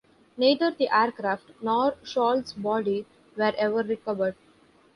Neither 0.35 0.71
the 0.71 0.89
aircraft 0.89 1.51
nor 1.61 1.91
Scholl's 2.03 2.53
body 2.53 3.05
were 3.37 3.53
ever 3.55 3.83
recovered. 3.83 4.35